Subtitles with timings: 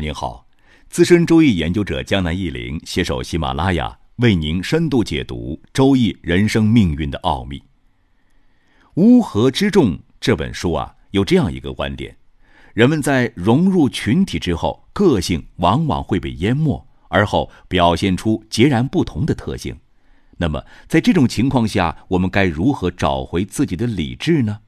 [0.00, 0.46] 您好，
[0.88, 7.62] 资深周易研究者江南忆林携手喜马拉雅为您深度解读周易人生命运的奥秘。
[8.94, 12.16] 乌合之众这本书啊，有这样一个观点：
[12.74, 19.76] 人们在融入群体之后，个性往往会被淹没，而后表现出截然不同的特性。
[20.38, 24.60] 那么，在这种情况下，我们该如何找回自己的理智呢？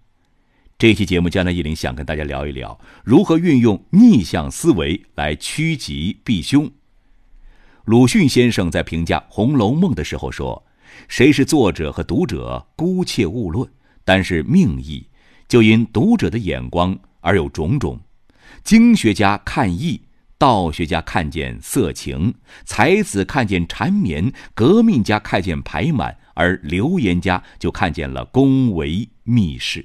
[0.79, 6.71] 这期节目，江南一林想跟大家聊一聊如何运用逆向思维来趋吉避凶。
[7.85, 10.65] 鲁迅先生在评价《红楼梦》的时候说
[11.09, 13.69] ：“谁是作者和读者，姑且勿论，
[14.05, 15.05] 但是命意
[15.49, 17.99] 就因读者的眼光而有种种。
[18.63, 20.01] 经学家看义，
[20.39, 22.33] 道学家看见色情，
[22.65, 29.85] 才子看见缠绵，革命家看见排满，而流言家就看见了宫闱秘事。”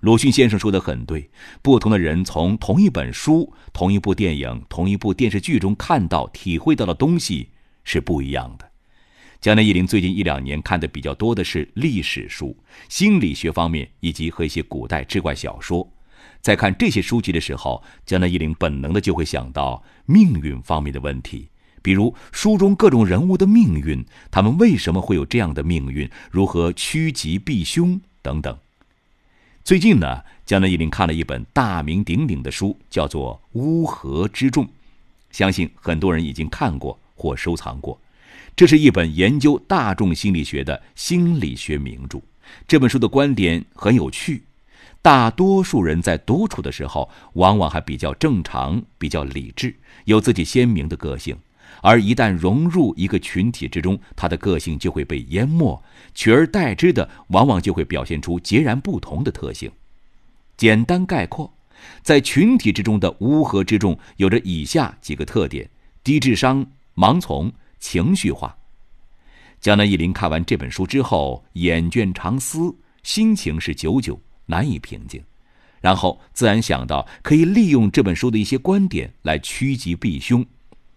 [0.00, 1.28] 鲁迅先生说的很对，
[1.60, 7.48] 不同的人从同一本书、同一部电影、同一部电视剧中看到、体会到的东西
[7.82, 8.70] 是不一样的。
[9.40, 12.56] 江南一林最近一两年看的比较多的是历史书、
[12.88, 15.88] 心理学方面以及和一些古代志怪小说。
[16.40, 21.48] 在看这些书籍的时候，江南一林本能的就会想到命运方面的问题，
[21.82, 28.56] 比如书中各种人物的命运，他们为什么会有这样的命运，如何趋吉避凶等等。
[29.68, 34.64] 最近呢，江南一林看了一本大名鼎鼎的书，叫做《乌合之众》，
[35.30, 38.00] 相信很多人已经看过或收藏过。
[38.56, 42.18] 这是一本研究大众心理学的心理学名著。
[42.66, 44.42] 这本书的观点很有趣：
[45.02, 51.36] 大多数人在独处的时候，往往还比较正常、比较理智，有自己鲜明的个性。
[51.82, 55.82] 而一旦融入一个群体之中，他的个性就会被淹没，
[56.14, 59.70] 取而代之的往往就会表现出截然不同的特性。
[60.56, 61.52] 简单概括，
[62.02, 65.70] 在群体之中的乌合之众有着以下几个特点：
[66.02, 68.56] 低智商、盲从、情绪化。
[69.60, 75.22] 江南忆林看完这本书之后，眼倦长思，心情是久久难以平静，
[75.80, 80.44] 然后自然想到可以利用这本书的一些观点来趋吉避凶。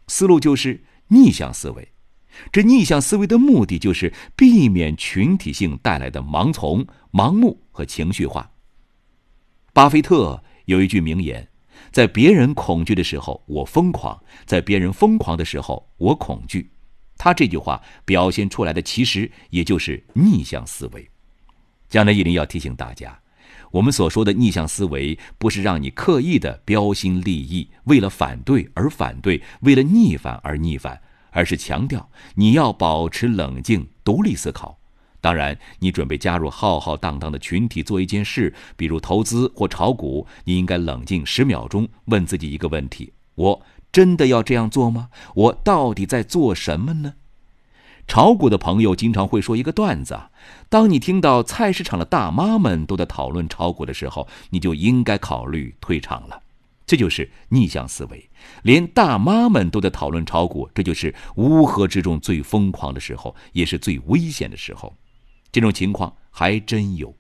[0.08, 1.92] 思路就是逆向思维，
[2.52, 8.52] 这逆向思维的目的就是避免群体性带来的盲从、盲目和情绪化。
[9.74, 11.48] 巴菲特有一句名言
[11.92, 16.72] ：“在别人恐惧的时候，我疯狂；在别人疯狂的时候，我恐惧。”
[17.18, 21.08] 他这句话表现出来的，其实也就是逆向思维。
[21.88, 23.21] 江南一林要提醒大家。
[23.72, 31.02] 我们所说的逆向思维，不是让你刻意的标新立异，为了反对而反对，为了逆反而逆反，
[31.32, 34.78] 而是强调你要保持冷静、独立思考。
[35.22, 43.62] 当然，你准备加入浩浩荡荡的群体做一件事，比如投资或炒股，你应该冷静十秒钟，问自己一个问题：我
[43.92, 45.10] 真的要这样做吗？
[45.36, 47.14] 我到底在做什么呢？
[48.08, 50.20] 炒股的朋友经常会说一个段子：
[50.70, 56.42] 当你听到菜市场的大妈们都在讨论炒股的时候，你就应该考虑退场了。
[56.86, 58.30] 这就是逆向思维，
[58.64, 64.94] 连大妈们都在讨论炒股，这就是乌合之众最疯狂的时候，也是最危险的时候。
[65.54, 67.16] 这种情况还真有。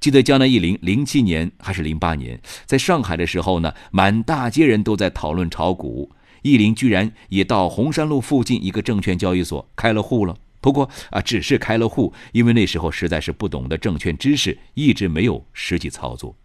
[0.00, 6.10] 记得江南一零零七年还是零八年，在上海的时候呢，满大街人都在讨论炒股。
[6.44, 16.36] 易林居然也到红山路附近一个证券交易所开了户了，不过啊，只是开了户，因为那时候实在是不懂得证券知识，一直没有实际操作。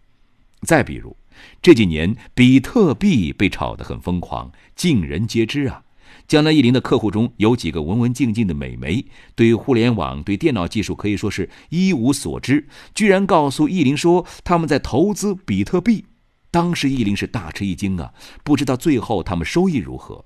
[0.62, 1.14] 再比如，
[1.60, 5.82] 这几年比特币被炒得很疯狂，尽人皆知啊。
[6.26, 16.06] 江南易林的客户中有几个文文静静的美眉，对互联网、对电脑技术可以说是一无所知，居然告诉易林说他们在投资比特币。
[16.50, 18.12] 当时易林是大吃一惊啊，
[18.42, 20.24] 不知道最后他们收益如何。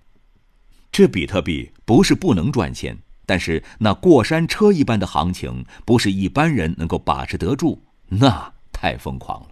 [0.90, 9.49] 这比特币不是不能赚钱，但是那过山车一般的行情，不是一般人能够把持得住，那太疯狂了。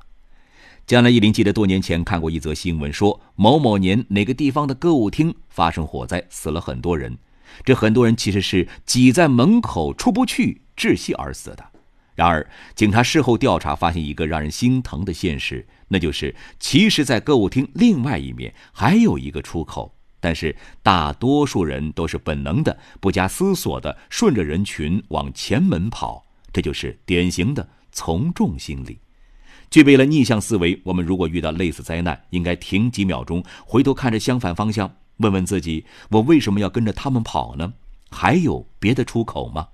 [0.86, 7.18] 江南易林记得多年前看过一则新闻，说某某年哪个地方的歌舞厅发生火灾，死了很多人，
[7.64, 11.64] 这很多人其实是挤在门口出不去，窒息而死的。
[12.14, 28.98] 然而，警察事后调查发现一个让人心疼的现实，那就是其实，在歌舞厅另外一面还有一个出口，但是大多数人都是本能的、不加思索的顺着人群往前门跑，这就是典型的从众心理。
[29.70, 37.74] 具备了逆向思维，我们如果遇到类似灾难，应该停几秒钟，回头看着相反方向，问问自己：我为什么要跟着他们跑呢？
[38.10, 39.68] 还有别的出口吗？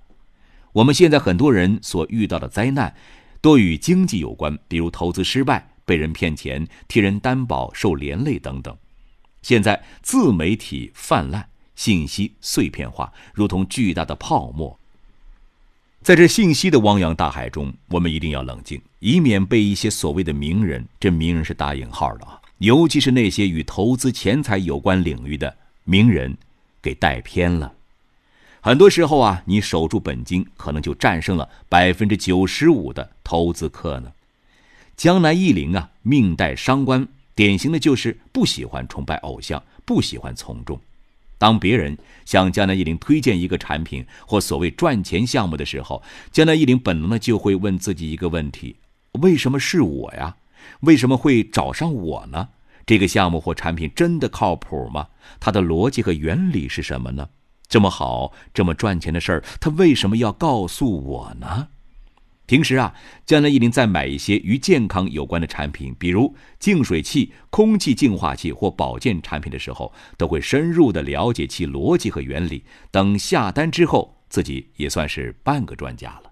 [0.73, 2.93] 我们现在很多人所遇到的灾难，
[3.41, 8.77] 多与经济有关，比如投资失败、被人骗钱、替人担保受连累等等。
[9.41, 11.43] 现在自媒体泛滥，
[11.75, 14.77] 信息碎片化，如同巨大的泡沫。
[16.03, 26.37] 在这信息的汪洋大海中，我们一定要冷静，以免被一些所谓的名人（这名人是打引号的啊），尤其是那些与投资钱财有关领域的名人，
[26.83, 27.73] 给带偏了。
[28.61, 34.11] 很多时候啊，你守住本金，可能就战胜了百分之九十五的投资客呢。
[34.99, 40.77] 江南忆林啊，命带伤官，典型的就是不喜欢崇拜偶像，不喜欢从众。
[41.37, 46.03] 当别人向江南忆林推荐一个产品或所谓赚钱项目的时候，
[46.33, 48.75] 江南忆林本能的就会问自己一个问题：
[49.21, 50.35] 为什么是我呀？
[50.81, 52.49] 为什么会找上我呢？
[52.85, 55.07] 这个项目或产品真的靠谱吗？
[55.39, 57.29] 它的逻辑和原理是什么呢？
[57.69, 61.69] 这么好、这么赚钱的事儿，他为什么要告诉我呢？
[62.49, 62.95] 平时啊，
[63.27, 72.63] 江南一林在买一些与健康有关的产品，比如净水器、空气净化器或保健产品的时候，都会深入的了解其逻辑和原理。
[72.89, 76.31] 等下单之后，自己也算是半个专家了。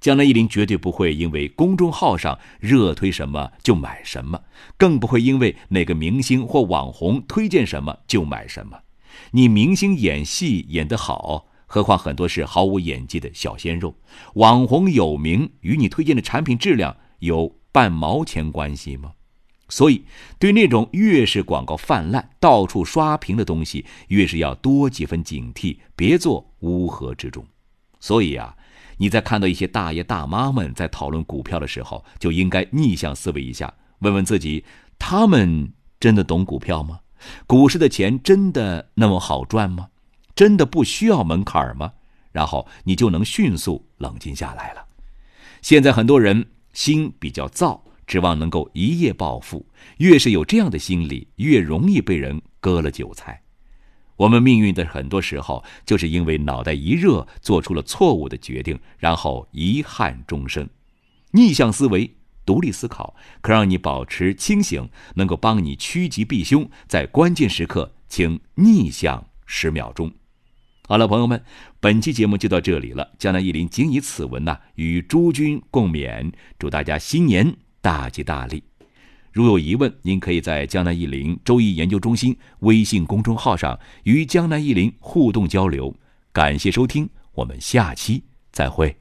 [0.00, 4.44] 江南一林绝对不会因为公众号上热推什么就买什么，
[4.78, 8.78] 更不会因为哪个明星或网红推荐什么就买什么。
[9.32, 13.94] 你明星演戏演得好，何况很多是毫无演技的小鲜肉。
[14.34, 19.12] 网红有名与你推荐的产品质量有半毛钱关系吗？
[19.68, 20.02] 所以，
[20.38, 27.44] 对那种越是广告泛滥、到处刷屏的东西，越是要多几分警惕，别做乌合之众。
[28.00, 28.56] 所以啊，
[28.96, 34.64] 你在看到一些大爷大妈们在讨论股票的时候，就应该逆向思维一下，问问自己：
[34.98, 35.70] 他们
[36.00, 37.00] 真的懂股票吗？
[37.46, 39.88] 股市的钱真的那么好赚吗？
[40.38, 41.94] 真的不需要门槛吗？
[42.30, 44.86] 然后你就能迅速冷静下来了。
[45.62, 49.66] 现在很多人心比较躁，指望能够一夜暴富。
[49.96, 53.42] 越是有这样的心理，越容易被人割了韭菜。
[54.14, 60.68] 我们命运的很多时候，就是因为脑袋一热，做出了错误的决定，然后遗憾终生。
[61.32, 62.14] 逆向思维。
[62.46, 70.12] 独立思考可让你保持清醒，能够帮你趋吉避凶，在关键时刻请逆向十秒钟。
[70.90, 71.44] 好了，朋友们，
[71.80, 73.12] 本期节目就到这里了。
[73.18, 78.64] 江南一林仅以此文呐与诸君共勉，祝大家新年大吉大利。
[79.30, 85.94] 如有疑问，您可以在江南一林周易研究中心微信公众号上与江南一林互动交流。
[86.32, 88.96] 感谢收听，我们下期再会。